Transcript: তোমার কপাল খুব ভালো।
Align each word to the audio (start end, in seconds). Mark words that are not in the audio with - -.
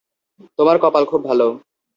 তোমার 0.59 0.77
কপাল 0.81 1.03
খুব 1.05 1.21
ভালো। 1.25 1.47